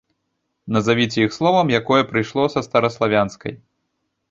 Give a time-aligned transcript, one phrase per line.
[0.77, 3.57] Назавіце іх словам, якое прыйшло са стараславянскай.